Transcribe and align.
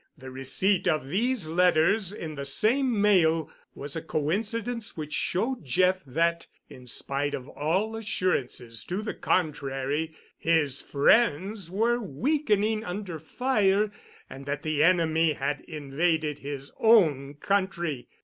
The 0.17 0.31
receipt 0.31 0.87
of 0.87 1.09
these 1.09 1.45
letters 1.45 2.11
in 2.11 2.33
the 2.33 2.43
same 2.43 2.99
mail 2.99 3.51
was 3.75 3.95
a 3.95 4.01
coincidence 4.01 4.97
which 4.97 5.13
showed 5.13 5.63
Jeff 5.63 6.03
that, 6.07 6.47
in 6.69 6.87
spite 6.87 7.35
of 7.35 7.47
all 7.49 7.95
assurances 7.95 8.83
to 8.85 9.03
the 9.03 9.13
contrary, 9.13 10.15
his 10.39 10.81
friends 10.81 11.69
were 11.69 11.99
weakening 11.99 12.83
under 12.83 13.19
fire 13.19 13.91
and 14.27 14.47
that 14.47 14.63
the 14.63 14.83
enemy 14.83 15.33
had 15.33 15.59
invaded 15.67 16.39
his 16.39 16.71
own 16.79 17.35
country. 17.35 18.07